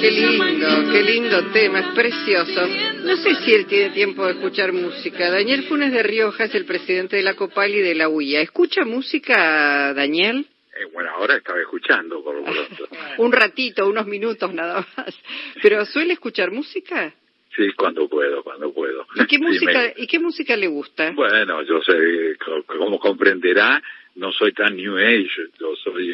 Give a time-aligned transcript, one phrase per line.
[0.00, 2.66] Qué lindo, qué lindo tema, es precioso.
[3.02, 5.30] No sé si él tiene tiempo de escuchar música.
[5.30, 8.40] Daniel Funes de Rioja es el presidente de la Copal y de la UIA.
[8.40, 10.46] ¿Escucha música, Daniel?
[10.74, 12.88] Eh, bueno, ahora estaba escuchando, por lo pronto.
[13.18, 15.20] Un ratito, unos minutos nada más.
[15.60, 17.12] ¿Pero suele escuchar música?
[17.56, 19.06] Sí, cuando puedo, cuando puedo.
[19.16, 21.10] ¿Y qué música, ¿y qué música le gusta?
[21.10, 23.82] Bueno, yo sé, como comprenderá,
[24.20, 26.08] no soy tan New Age, yo soy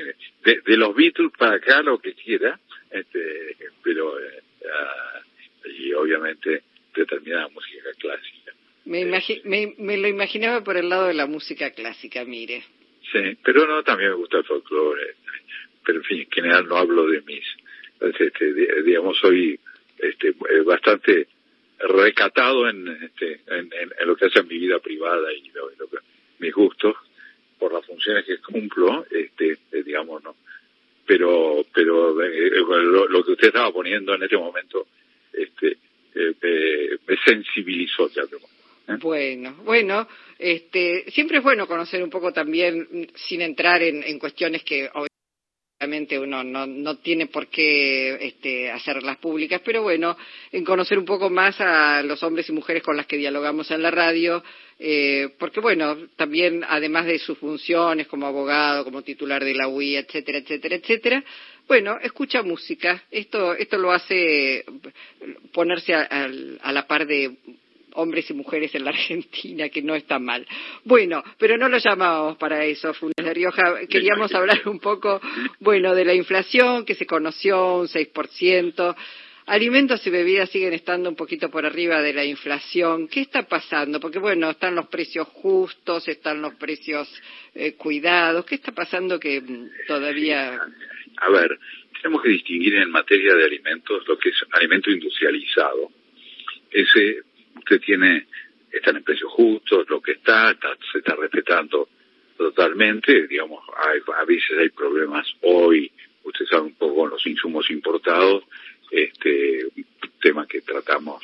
[0.44, 2.58] de, de los Beatles para acá lo que quiera,
[2.88, 5.20] este, pero eh, ah,
[5.64, 6.62] y obviamente
[6.94, 8.52] determinada música clásica.
[8.84, 12.62] Me, me, me, lo imaginaba por el lado de la música clásica, mire.
[13.10, 15.16] Sí, pero no, también me gusta el folclore,
[15.84, 17.44] pero en fin, en general no hablo de mis,
[18.00, 18.54] este,
[18.84, 19.58] digamos, soy
[19.98, 21.26] este, eh, bastante
[21.80, 25.98] recatado en, este, en, en, lo que hace mi vida privada y lo, que,
[26.38, 26.94] mis gustos
[27.58, 30.36] por las funciones que cumplo, este, eh, digamos, no.
[31.06, 32.50] Pero, pero eh,
[33.08, 34.86] lo, que usted estaba poniendo en este momento,
[35.32, 35.78] este,
[36.14, 38.22] me, sensibilizó, ya
[38.98, 44.64] Bueno, bueno, este, siempre es bueno conocer un poco también, sin entrar en, en cuestiones
[44.64, 44.90] que
[45.78, 50.16] Obviamente uno no, no tiene por qué este, hacerlas públicas, pero bueno,
[50.50, 53.82] en conocer un poco más a los hombres y mujeres con las que dialogamos en
[53.82, 54.42] la radio,
[54.78, 59.96] eh, porque bueno, también además de sus funciones como abogado, como titular de la UI,
[59.96, 61.24] etcétera, etcétera, etcétera,
[61.68, 63.02] bueno, escucha música.
[63.10, 64.64] Esto, esto lo hace
[65.52, 67.36] ponerse a la par de
[67.96, 70.46] hombres y mujeres en la Argentina, que no está mal.
[70.84, 73.86] Bueno, pero no lo llamábamos para eso, Funes de Rioja.
[73.88, 75.20] Queríamos hablar un poco,
[75.60, 78.96] bueno, de la inflación que se conoció, un 6%.
[79.46, 83.06] Alimentos y bebidas siguen estando un poquito por arriba de la inflación.
[83.06, 84.00] ¿Qué está pasando?
[84.00, 87.08] Porque, bueno, están los precios justos, están los precios
[87.54, 88.44] eh, cuidados.
[88.44, 90.60] ¿Qué está pasando que mm, todavía...
[91.18, 91.58] A ver,
[92.02, 95.92] tenemos que distinguir en materia de alimentos lo que es alimento industrializado.
[96.72, 97.22] Ese
[97.66, 98.26] usted tiene,
[98.70, 100.56] están en precios justos, lo que está,
[100.92, 101.88] se está respetando
[102.36, 105.90] totalmente, digamos, hay, a veces hay problemas hoy,
[106.22, 108.44] usted sabe un poco con los insumos importados,
[108.90, 109.66] este
[110.20, 111.22] tema que tratamos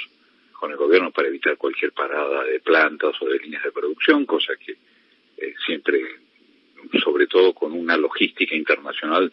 [0.53, 4.55] con el gobierno para evitar cualquier parada de plantas o de líneas de producción, cosa
[4.57, 4.73] que
[5.37, 6.01] eh, siempre,
[7.05, 9.31] sobre todo con una logística internacional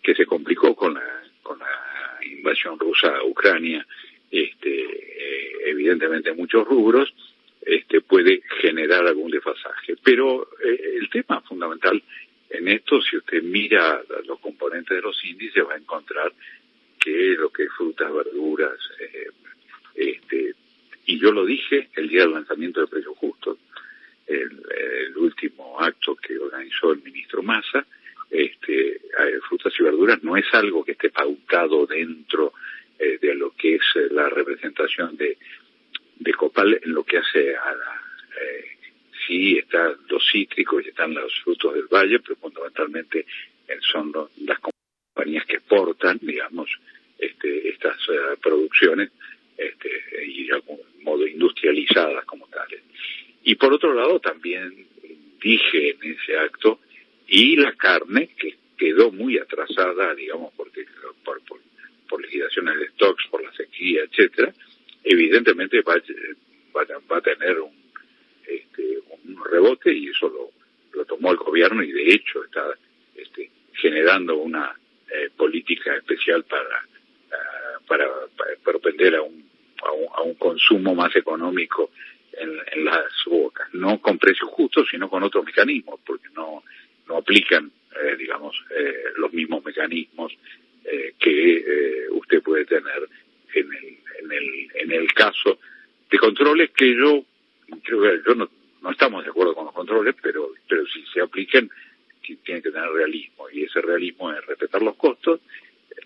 [0.00, 3.84] que se complicó con la, con la invasión rusa a Ucrania,
[5.82, 7.12] evidentemente en muchos rubros,
[7.60, 9.96] este, puede generar algún desfasaje.
[10.02, 12.02] Pero eh, el tema fundamental
[12.50, 16.32] en esto, si usted mira los componentes de los índices, va a encontrar
[16.98, 19.30] que lo que es frutas, verduras, eh,
[19.94, 20.54] este,
[21.06, 23.58] y yo lo dije el día del lanzamiento de Precios Justos,
[24.26, 24.62] el,
[25.16, 27.86] último acto que organizó el ministro Massa,
[28.30, 29.00] este,
[29.48, 32.52] frutas y verduras no es algo que esté pautado dentro
[32.98, 35.36] eh, de lo que es eh, la representación de,
[36.22, 38.02] de Copal en lo que hace a la,
[38.40, 38.64] eh,
[39.26, 43.26] sí están los cítricos y están los frutos del valle, pero fundamentalmente
[43.80, 44.12] son
[44.44, 46.70] las compañías que exportan, digamos,
[47.18, 47.96] este, estas
[48.40, 49.10] producciones
[49.56, 49.90] este,
[50.26, 52.82] y de algún modo industrializadas como tales.
[53.44, 54.86] Y por otro lado también
[55.40, 56.80] dije en ese acto
[57.26, 60.84] y la carne que quedó muy atrasada, digamos, porque
[61.24, 61.60] por, por
[62.12, 64.52] por liquidaciones de stocks, por la sequía, etcétera,
[65.04, 67.72] evidentemente va, a tener un,
[68.46, 70.50] este, un rebote y eso lo,
[70.98, 72.74] lo tomó el gobierno y de hecho está
[73.14, 74.74] este, generando una
[75.10, 76.86] eh, política especial para,
[77.32, 78.06] ah, para,
[78.64, 79.44] propender a un,
[80.14, 81.90] a un, consumo más económico
[82.32, 86.62] en, en, las bocas, no con precios justos, sino con otros mecanismos, porque no,
[87.08, 87.70] no aplican,
[88.00, 90.32] eh, digamos, eh, los mismos mecanismos
[90.84, 93.08] eh, que eh, usted puede tener
[93.54, 95.58] en el, en el, en el caso
[96.10, 97.24] de controles que yo
[97.82, 98.48] creo que yo no,
[98.82, 101.70] no estamos de acuerdo con los controles, pero, pero si se aplican,
[102.44, 105.40] tiene que tener realismo y ese realismo es respetar los costos.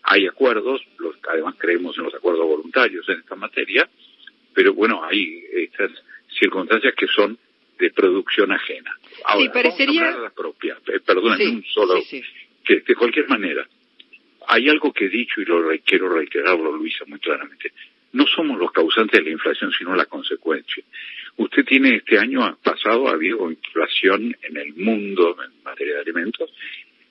[0.02, 3.88] Hay acuerdos, los, además creemos en los acuerdos voluntarios en esta materia,
[4.52, 5.90] pero bueno, hay estas
[6.38, 7.38] circunstancias que son
[7.78, 8.96] de producción ajena.
[9.24, 10.10] Ahora, sí, parecería...
[10.12, 11.94] la propia, eh, perdónenme un solo,
[12.64, 13.68] que de cualquier manera,
[14.48, 17.72] hay algo que he dicho y lo quiero reiterarlo, Luisa, muy claramente.
[18.12, 20.82] No somos los causantes de la inflación, sino la consecuencia.
[21.36, 26.50] Usted tiene este año pasado, ha habido inflación en el mundo en materia de alimentos.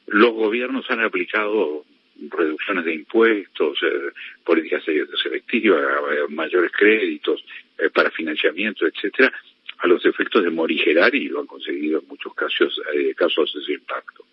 [0.08, 1.86] Los gobiernos han aplicado
[2.30, 4.12] reducciones de impuestos, eh,
[4.44, 4.84] políticas
[5.22, 7.44] selectivas, eh, mayores créditos
[7.78, 9.32] eh, para financiamiento, etcétera,
[9.80, 12.80] a los efectos de morigerar y lo han conseguido en muchos casos,
[13.18, 14.26] casos ese impacto.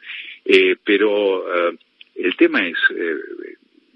[0.44, 1.78] Eh, pero eh,
[2.14, 3.16] el tema es, eh,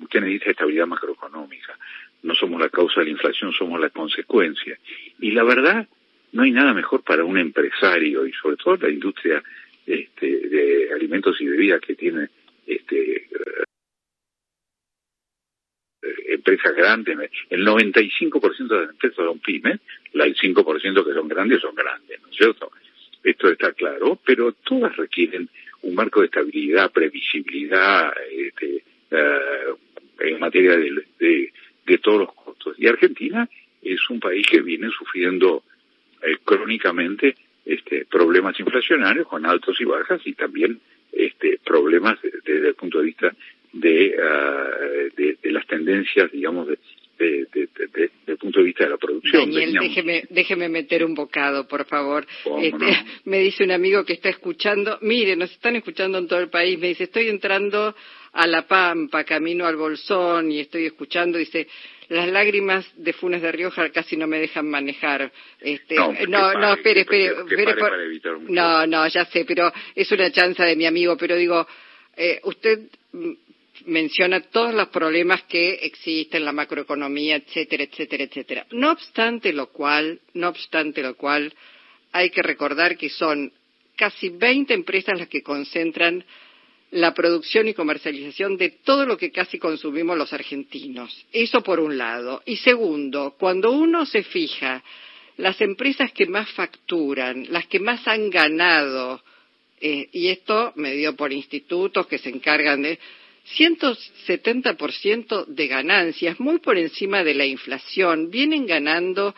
[0.03, 1.79] usted necesita estabilidad macroeconómica.
[2.23, 4.79] No somos la causa de la inflación, somos la consecuencia.
[5.21, 5.87] Y la verdad,
[6.33, 9.43] no hay nada mejor para un empresario y sobre todo la industria
[9.87, 12.29] este, de alimentos y bebidas que tiene
[12.67, 13.29] este,
[16.29, 19.81] empresas grandes, el 95% de las empresas son pymes,
[20.13, 22.71] el 5% que son grandes son grandes, ¿no es cierto?
[23.23, 25.49] Esto está claro, pero todas requieren
[25.83, 28.83] un marco de estabilidad, previsibilidad este,
[29.13, 31.53] uh, en materia de,
[31.85, 32.77] de, todos los costos.
[32.79, 33.49] Y Argentina
[33.83, 35.63] es un país que viene sufriendo
[36.23, 40.81] eh, crónicamente este, problemas inflacionarios con altos y bajas y también
[41.13, 43.35] este, problemas desde el punto de vista
[43.73, 46.79] de, uh, de, de, las tendencias, digamos, de,
[47.19, 49.51] de, de, desde el punto de vista de la producción.
[49.51, 52.27] Daniel, déjeme, déjeme meter un bocado, por favor.
[52.61, 53.05] Este, no?
[53.25, 56.79] Me dice un amigo que está escuchando, mire, nos están escuchando en todo el país,
[56.79, 57.95] me dice, estoy entrando
[58.33, 61.67] a La Pampa, camino al Bolsón y estoy escuchando, dice,
[62.09, 65.33] las lágrimas de Funes de Rioja casi no me dejan manejar.
[65.61, 67.35] Este, no, no, pare, no, espere, espere.
[67.35, 68.01] Que, espere pare por...
[68.01, 68.53] evitar mucho.
[68.53, 71.67] No, no, ya sé, pero es una chanza de mi amigo, pero digo,
[72.17, 72.81] eh, usted
[73.87, 78.67] menciona todos los problemas que existen, la macroeconomía, etcétera, etcétera, etcétera.
[78.73, 81.53] No obstante lo cual, no obstante lo cual,
[82.13, 83.53] hay que recordar que son
[83.97, 86.25] casi 20 empresas las que concentran
[86.91, 91.27] la producción y comercialización de todo lo que casi consumimos los argentinos.
[91.33, 92.43] Eso por un lado.
[92.47, 94.83] Y segundo, cuando uno se fija
[95.37, 99.23] las empresas que más facturan, las que más han ganado,
[99.81, 102.99] eh, y esto medido por institutos que se encargan de
[103.59, 108.31] 170% de ganancias, muy por encima de la inflación.
[108.31, 109.35] Vienen ganando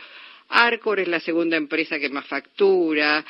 [0.49, 3.25] Arcor es la segunda empresa que más factura,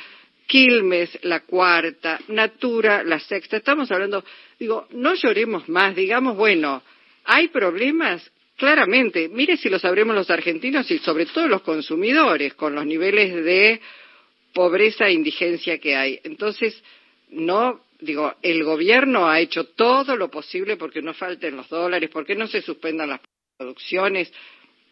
[0.47, 3.57] Quilmes la cuarta, Natura la sexta.
[3.57, 4.23] Estamos hablando,
[4.57, 6.81] digo, no lloremos más, digamos, bueno,
[7.25, 9.29] hay problemas, claramente.
[9.29, 13.79] Mire si lo sabremos los argentinos y sobre todo los consumidores con los niveles de
[14.53, 16.19] pobreza e indigencia que hay.
[16.23, 16.81] Entonces,
[17.29, 22.35] no digo, el gobierno ha hecho todo lo posible porque no falten los dólares, porque
[22.35, 23.21] no se suspendan las
[23.57, 24.31] producciones,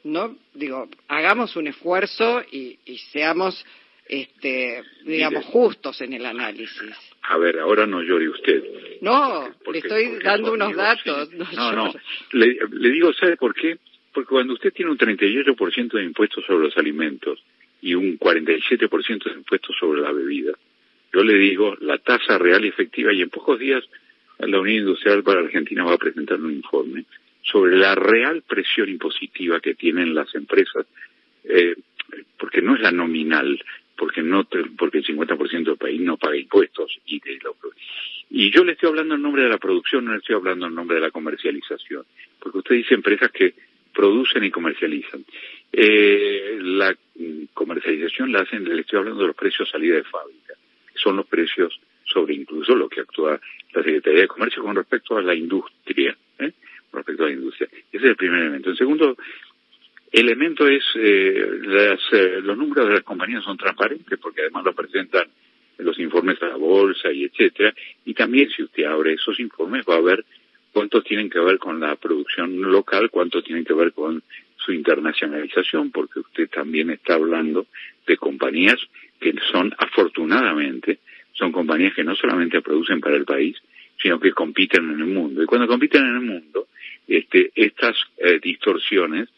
[0.04, 3.66] no, digo, hagamos un esfuerzo y, y seamos,
[4.08, 6.94] este, digamos, Mire, justos en el análisis.
[7.24, 8.64] A ver, ahora no llore usted.
[9.02, 11.30] No, Porque- le estoy porque dando unos datos.
[11.30, 11.36] sí.
[11.38, 12.00] no No, no, llore.
[12.32, 13.78] le, le digo, ¿sabe por qué?
[14.14, 17.44] Porque cuando usted tiene un 38% de impuestos sobre los alimentos
[17.82, 20.54] y un 47% de impuestos sobre la bebida,
[21.14, 23.84] yo le digo, la tasa real y efectiva, y en pocos días
[24.40, 27.06] la Unión Industrial para Argentina va a presentar un informe
[27.42, 30.86] sobre la real presión impositiva que tienen las empresas,
[31.46, 31.76] eh,
[32.38, 33.60] porque no es la nominal,
[33.96, 37.56] porque no porque el 50% del país no paga impuestos y de lo
[38.30, 40.76] y yo le estoy hablando en nombre de la producción, no le estoy hablando en
[40.76, 42.06] nombre de la comercialización,
[42.40, 43.54] porque usted dice empresas que
[43.94, 45.24] producen y comercializan.
[45.72, 46.96] Eh, la
[47.54, 50.47] comercialización la hacen, le estoy hablando de los precios salida de fábrica,
[50.98, 53.40] son los precios sobre incluso lo que actúa
[53.74, 56.52] la Secretaría de Comercio con respecto a la industria, ¿eh?
[56.90, 57.70] con respecto a la industria.
[57.72, 58.70] Ese es el primer elemento.
[58.70, 59.18] El segundo
[60.12, 64.74] elemento es eh, las, eh, los números de las compañías son transparentes porque además lo
[64.74, 65.28] presentan
[65.78, 67.74] en los informes de la bolsa y etcétera
[68.06, 70.26] y también si usted abre esos informes va a ver
[70.72, 74.24] cuántos tienen que ver con la producción local cuántos tienen que ver con
[74.56, 77.68] su internacionalización porque usted también está hablando
[78.08, 78.80] de compañías
[79.20, 81.00] que son afortunadamente
[81.34, 83.58] son compañías que no solamente producen para el país
[84.02, 86.68] sino que compiten en el mundo y cuando compiten en el mundo
[87.08, 89.30] este estas eh, distorsiones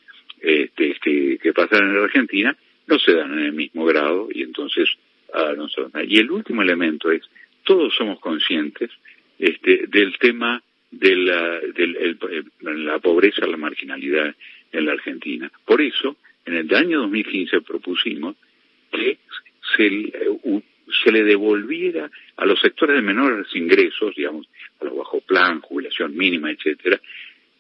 [0.42, 2.56] este, este, que pasan en la Argentina
[2.88, 4.90] no se dan en el mismo grado y entonces
[5.34, 6.06] dan.
[6.08, 7.22] Y el último elemento es,
[7.64, 8.90] todos somos conscientes
[9.38, 12.18] este, del tema de la, el,
[12.62, 14.36] la pobreza, la marginalidad
[14.72, 15.52] en la Argentina.
[15.66, 18.36] Por eso, en el año 2015 propusimos
[18.92, 19.20] que
[19.76, 19.90] se,
[20.44, 20.62] uh,
[21.04, 24.48] se le devolviera a los sectores de menores ingresos, digamos,
[24.80, 27.00] a los bajo plan, jubilación mínima, etcétera,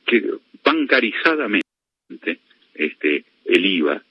[0.05, 0.23] que
[0.63, 1.63] bancarizadamente
[2.73, 4.03] este, el IVA,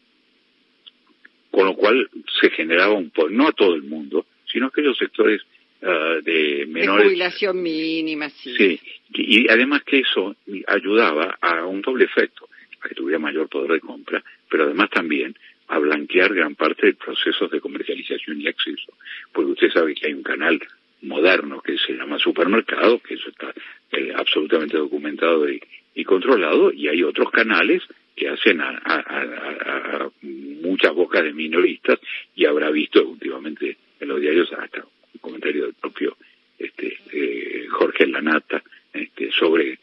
[1.50, 2.08] con lo cual
[2.40, 5.42] se generaba un poco, no a todo el mundo, sino a aquellos sectores
[5.82, 7.04] uh, de menores.
[7.04, 8.54] De jubilación mínima, sí.
[8.56, 8.80] Sí,
[9.14, 10.36] y además que eso
[10.66, 12.48] ayudaba a un doble efecto,
[12.80, 15.34] a que tuviera mayor poder de compra, pero además también
[15.78, 18.92] blanquear gran parte de procesos de comercialización y acceso,
[19.32, 20.60] porque usted sabe que hay un canal
[21.02, 23.52] moderno que se llama supermercado, que eso está
[23.92, 25.60] eh, absolutamente documentado y,
[26.04, 27.82] controlado, y hay otros canales
[28.14, 31.98] que hacen a, muchas bocas de minoristas
[32.36, 36.16] y habrá visto últimamente en los diarios hasta un comentario del propio
[36.58, 39.78] este, eh, Jorge Lanata este, sobre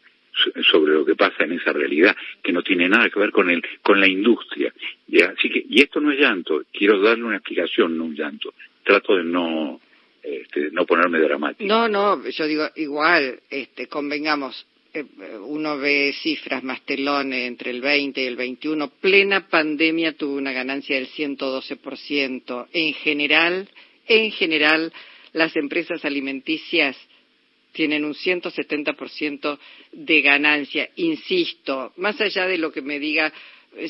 [0.70, 3.64] sobre lo que pasa en esa realidad que no tiene nada que ver con el
[3.82, 4.74] con la industria
[5.15, 8.53] y así que y esto no es llanto quiero darle una explicación no un llanto.
[8.84, 9.79] Trato de no
[10.22, 11.65] este, no ponerme dramático.
[11.65, 15.05] No no yo digo igual este convengamos eh,
[15.41, 20.51] uno ve cifras más telones entre el 20 y el 21 plena pandemia tuvo una
[20.51, 23.69] ganancia del 112% en general
[24.07, 24.91] en general
[25.31, 26.98] las empresas alimenticias
[27.75, 29.60] tienen un 170%
[29.91, 30.89] de ganancia.
[30.95, 33.31] Insisto, más allá de lo que me diga, eh,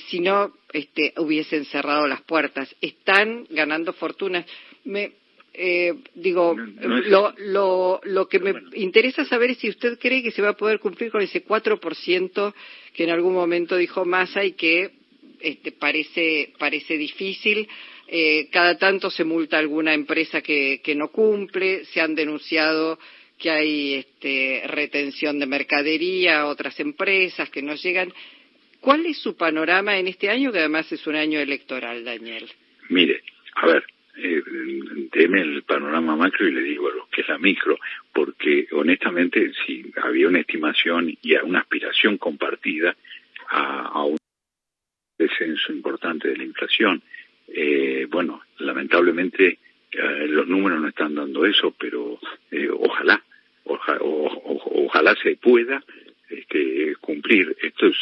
[0.09, 4.45] si no este, hubiesen cerrado las puertas, están ganando fortunas.
[4.83, 5.11] Me,
[5.53, 10.41] eh, digo, lo, lo, lo, que me interesa saber es si usted cree que se
[10.41, 12.53] va a poder cumplir con ese 4%
[12.93, 14.91] que en algún momento dijo Massa y que
[15.39, 17.67] este, parece, parece difícil.
[18.07, 22.99] Eh, cada tanto se multa alguna empresa que, que no cumple, se han denunciado
[23.37, 28.13] que hay este, retención de mercadería, otras empresas que no llegan.
[28.85, 32.47] ¿Cuál es su panorama en este año, que además es un año electoral, Daniel?
[32.89, 33.23] Mire,
[33.55, 33.83] a ver,
[34.15, 34.43] eh,
[35.11, 37.79] deme el panorama macro y le digo lo que es la micro,
[38.13, 42.95] porque honestamente si había una estimación y una aspiración compartida
[43.49, 44.17] a, un
[45.17, 47.01] descenso importante de la inflación,
[47.47, 49.57] eh, bueno, lamentablemente
[49.93, 52.19] eh, los números no están dando eso, pero
[52.51, 53.23] eh, ojalá,
[53.63, 55.83] ojalá se pueda
[56.29, 57.55] este, cumplir.
[57.61, 57.97] Esto es,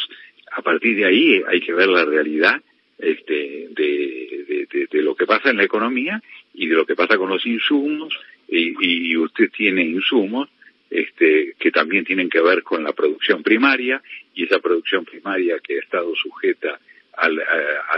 [0.64, 2.60] partir de ahí hay que ver la realidad
[2.98, 7.28] este, de, de, lo que pasa en la economía y de lo que pasa con
[7.28, 8.18] los insumos
[8.48, 10.48] y, y usted tiene insumos
[10.94, 14.00] este, que también tienen que ver con la producción primaria
[14.32, 16.78] y esa producción primaria que ha estado sujeta
[17.16, 17.28] a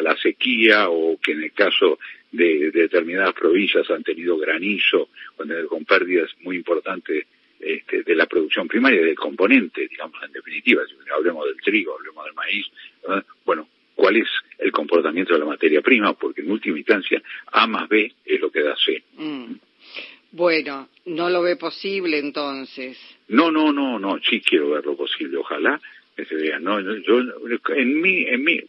[0.00, 1.98] la, sequía o que en el caso
[2.32, 5.10] de, determinadas provincias han tenido granizo
[5.68, 7.26] con pérdidas muy importantes
[7.60, 12.24] este, de la producción primaria, del componente, digamos, en definitiva, si hablemos del trigo, hablemos
[12.24, 12.66] del maíz,
[13.44, 16.12] bueno, ¿cuál es el comportamiento de la materia prima?
[16.14, 17.22] Porque en última instancia
[17.52, 19.02] A más B es lo que da C.
[19.16, 19.54] Mm.
[20.32, 22.98] Bueno, no lo ve posible entonces.
[23.28, 25.80] No, no, no, no, sí quiero verlo posible, ojalá
[26.60, 27.20] no, yo,
[27.74, 28.60] en mí, en mí,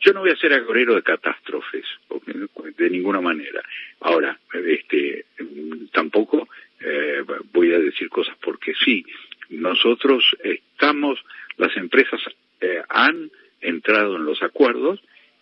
[0.00, 1.84] yo no voy a ser agorero de catástrofes,
[2.76, 3.62] de ninguna manera.
[4.00, 5.24] Ahora, este,
[5.92, 6.47] tampoco
[6.80, 9.04] eh, voy a decir cosas porque sí,
[9.50, 11.18] nosotros estamos,
[11.56, 12.20] las empresas
[12.60, 13.30] eh, han
[13.60, 15.00] entrado en los acuerdos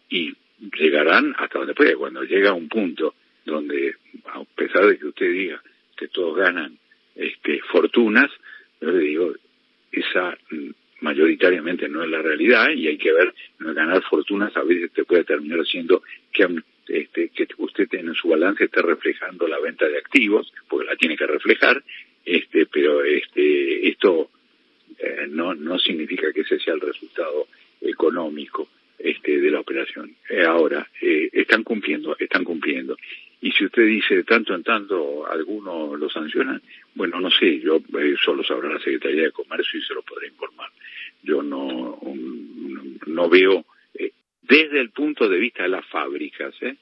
[0.09, 0.35] y
[0.79, 1.97] llegarán hasta donde puede.
[1.97, 3.15] Cuando llega un punto
[3.45, 5.63] donde, a pesar de que usted diga
[5.97, 6.79] que todos ganan
[7.15, 8.31] este, fortunas,
[8.81, 9.35] yo le digo,
[9.93, 10.37] esa
[11.01, 15.25] mayoritariamente no es la realidad y hay que ver, ganar fortunas a veces te puede
[15.25, 16.03] terminar siendo
[16.33, 16.49] que,
[16.89, 17.47] este, que
[17.83, 21.83] usted en su balance esté reflejando la venta de activos, porque la tiene que reflejar,
[22.25, 24.31] este, pero este, esto
[24.99, 27.49] eh, no, no significa que ese sea el resultado
[27.81, 28.69] económico
[28.99, 30.17] este, de la operación.
[30.29, 32.97] Eh, ahora, eh, están cumpliendo, están cumpliendo.
[33.41, 36.63] Y si usted dice de tanto en tanto algunos lo sancionan,
[36.95, 40.29] bueno, no sé, yo eso lo sabrá la Secretaría de Comercio y se lo podré
[40.29, 40.71] informar.
[41.23, 42.01] Yo no,
[43.07, 43.67] no veo,
[44.49, 46.77] desde el punto de vista de las fábricas, eh,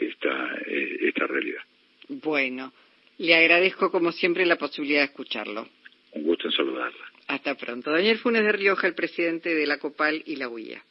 [0.00, 1.62] esta, esta realidad.
[2.08, 2.72] Bueno,
[3.18, 5.68] le agradezco como siempre la posibilidad de escucharlo.
[6.12, 7.04] Un gusto en saludarla.
[7.26, 7.90] Hasta pronto.
[7.90, 10.82] Daniel Funes de Rioja, el presidente de la COPAL y la UIA.